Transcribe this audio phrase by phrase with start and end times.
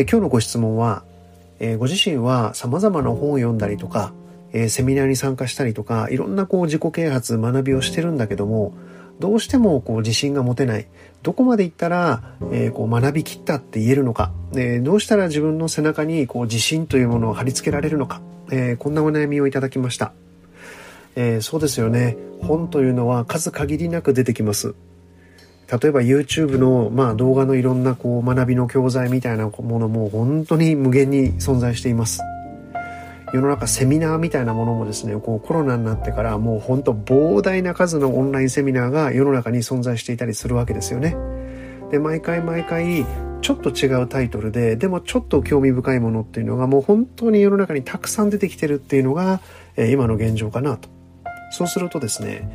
[0.00, 1.04] え今日のご質問は、
[1.58, 4.14] えご自身は様々な本を読んだりとか、
[4.54, 8.72] えセミナーに参加したりとか、いろんなこう自己啓発、学びをしてるんだけども、
[9.18, 10.86] どうしてもこう自信が持てない。
[11.22, 20.14] どこまで行ったら、えー、こう学びきったって言えるのか、えー、どうしたら自分の背中にこう自信というものを貼り付けられるのか、えー、こんなお悩みをいただきました。
[21.14, 22.16] え、そうですよね。
[22.40, 24.74] 本というのは数限りなく出てきます。
[25.70, 32.20] 例えば YouTube の、まあ、動画のいろんなこう学びの教材みたいなものも本当に無限に存在しています。
[33.32, 41.16] 世の中セミナーみたいなものもですね、こうコロナになってからもうほんと膨大な数のオンラインセミナーが世の中に存在していたりするわけですよね。
[41.92, 43.06] で、毎回毎回
[43.40, 49.40] ちょっと違うタイトルで、でもちょっと興味深いものっていうのがもう本当に世の中にたくさん出てきてるっていうのが、
[49.76, 50.88] え今の現状かなと。
[51.52, 52.48] そうするとですね、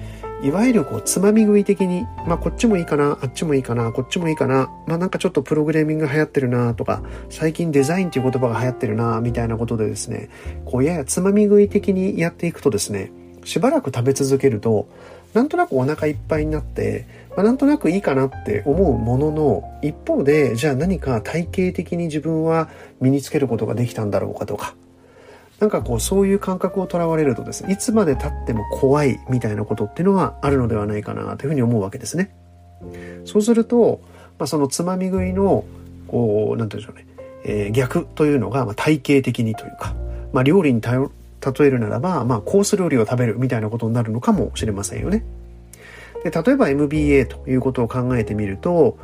[0.46, 10.30] いわゆるこう、つまみ食い的に、まあ、こっちもいいかな、あっちもいいかな、こっちもいいかな、まあ、なんかちょっとプログラミング流行ってるな、とか、最近デザインっていう言葉が流行ってるな、みたいなことでですね、
[10.64, 13.12] こう、ややつまみ食い的にやっていくとですね、
[13.44, 14.88] しばらく食べ続けると、
[15.34, 22.70] なんとなくお腹いっぱいになって、まあ、なんとなくいいかなって思うものの、一方で、じゃあ何か体系的に自分は
[23.02, 24.76] 身につけることができたんだろうかとか、
[25.60, 32.36] なんかこうそういう感覚をとらわれるとですねいつまで経っても怖いみたいなことっていうのはあるのではないかなというふうに思うわけですね。
[33.24, 34.02] そうすると、
[34.38, 35.64] まあ、そのつまみ食いの
[36.08, 39.96] こうなんて言うんでしょうね、えー、逆というのが、まあ、体系的にというか、
[40.34, 45.24] まあ、料理に例えるならば、まあ、コース料理を食べるみたいなことになるのかもしれませんよね。
[46.24, 48.98] で例えば MBA ということを考えてみると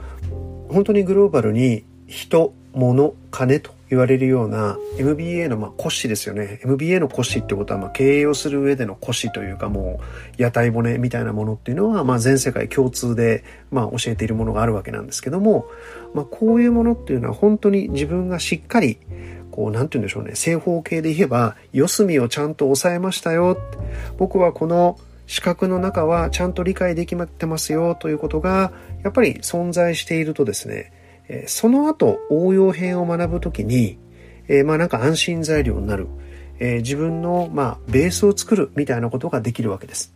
[0.69, 6.61] 本当にグローバルに人物金と言われるような MBA のまあ骨子ですよね。
[6.63, 9.99] MBA の骨子ってことはまあ経営をする上での骨子というかも
[10.37, 15.67] う屋台骨みたいなものっていうのはまあ全世界共通でまあ教えているものがあるわけなんですけども、
[16.13, 18.97] まあこういうものっていうのは本当に自分がしっかり
[19.51, 20.35] こう、なんて言うんでしょうね。
[20.35, 23.57] 正方形で言えば、四隅をちゃんと押さえましたよ。
[24.17, 24.97] 僕はこの
[25.27, 28.71] 四角の中はちゃんと理解できてますよということが、
[29.03, 30.91] やっぱり存在しているとですね、
[31.33, 33.97] えその後応用編を学ぶ時に、
[34.49, 36.07] えまあなんか安心材料になる、
[36.59, 40.13] え自分のまあベースを作るみたいなことができるわけです。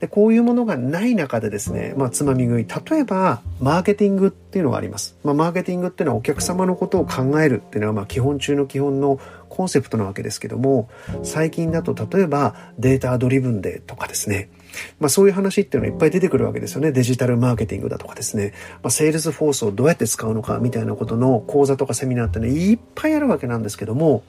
[0.00, 2.66] で、こういうものがない中でですね、まあ、つまみ食い。
[2.90, 5.16] 例えば、マーケティングっていうのがあります。
[5.24, 10.88] まあ、マーケティングっていうのはお客様のことを考えるっていうのは、まあ、基本中の基本のコンセプトなわけですけども、
[11.24, 14.50] 最近だと例えばデータドリブンでとかですね、
[15.00, 16.92] まあそういう話っていうのはいっぱい出てくるわけですよね。
[16.92, 18.52] デジタルマーケティングだとかですね。
[18.82, 24.22] まあセールスフォースをどうやって使うのかみたいなことの講座とかセミナーってね、いっぱいあるわけなんですけども、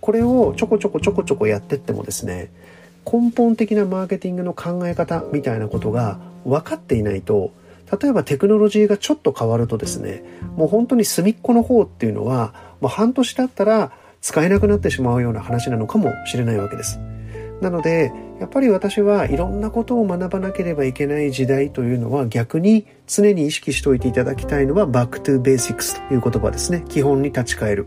[0.00, 2.50] これをちょこちょこちょこちょこやってってもですね、
[3.10, 7.52] 根本的なマーケティングの考え方みたいなことが分かっていないと、
[8.00, 10.24] 例えばテクノロジーがちょっと変わるとですね、
[10.56, 16.98] もう本当に隅っこの方っていうのは、もう半年だったら使えなくなってしまうような話なのかもしれないわけです。
[17.60, 26.84] なので、やっぱり私はいろんなことを学ばなければいけない時代というのは逆に常に意識しておいていただきたいのは Back to Basics という言葉ですね。
[26.88, 27.86] 基本に立ち返る。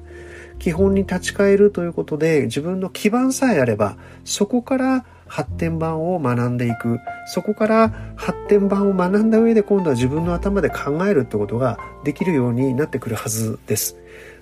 [0.60, 7.00] 基本に立ち返るということで自分の基盤さえあればそこから発展版を学んでいく。
[7.28, 13.98] そこから発展版を学んだ上で今度は自分の頭で考えるってことができるようになってくるはずです。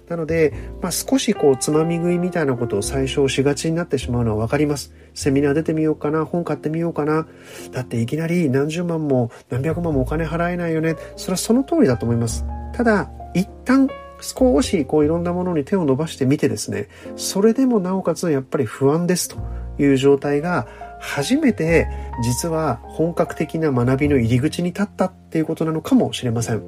[0.10, 4.94] なので、まあ、少しこう、つまみ食いみたいなことを最初しがちになってしまうのはわかります。
[5.14, 7.26] セミナー出てみようかな、本買ってみようかな。
[7.72, 10.98] だっていきなり何十万も何百万もお金払えないよね。
[11.16, 12.46] それはその通りだと思います。
[12.74, 13.88] ただ、一旦
[14.22, 19.38] 少しこういろんなものに手を伸ばしてみてですね、それでもなおかつやっぱり不安ですと
[19.80, 20.68] いう状態が
[21.00, 21.88] 初めて
[22.24, 26.62] 実は本格的な学びの入り口に立ったっていうことなのかもしれません。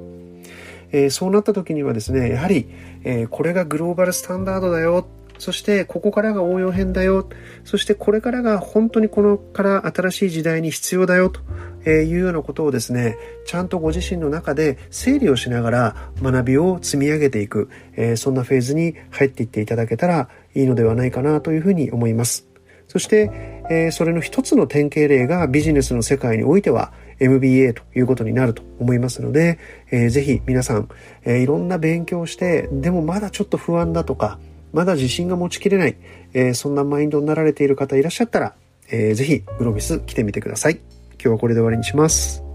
[0.92, 2.68] えー、そうなった時にはですね、やはり、
[3.02, 5.06] えー、これがグローバルスタンダードだよ。
[5.38, 7.28] そしてここからが応用編だよ。
[7.64, 11.40] そしてこれからが本当にこのから新しい時代に必要だよと
[11.86, 13.16] えいうようなことをですね、
[13.46, 22.46] ちゃんとご自身の中で整理をしながら学びを積み上げていく、え、そんなフェーズに入っていっていただけたらいいのではないかなというふうに思います。
[22.88, 23.30] そして、
[23.70, 29.58] え、それの一つの典型例がビジネスの世界においては MBA ということになると思いますので、
[29.90, 30.88] えー、ぜひ皆さん、
[31.24, 34.38] えー、いろんな勉強をして、でもまだちょっと不安だとか、
[34.72, 35.96] まだ自信が持ちきれない、
[36.34, 38.54] え、そんなマインドになられている方いらっしゃったら、
[38.90, 40.95] えー、ぜひグロビス来てみてください。
[41.18, 42.45] 今日はこれで終わりにします。